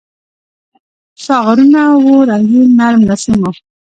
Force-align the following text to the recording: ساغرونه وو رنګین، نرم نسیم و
ساغرونه 1.25 1.81
وو 2.03 2.13
رنګین، 2.29 2.67
نرم 2.77 3.01
نسیم 3.09 3.39
و 3.51 3.53